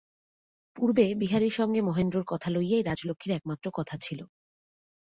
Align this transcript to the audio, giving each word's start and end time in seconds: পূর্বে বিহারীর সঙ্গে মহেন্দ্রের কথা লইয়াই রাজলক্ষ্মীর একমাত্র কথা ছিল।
পূর্বে 0.77 1.05
বিহারীর 1.15 1.53
সঙ্গে 1.53 1.79
মহেন্দ্রের 1.81 2.25
কথা 2.27 2.47
লইয়াই 2.49 2.83
রাজলক্ষ্মীর 2.83 3.35
একমাত্র 3.35 3.65
কথা 3.73 3.95
ছিল। 3.97 4.19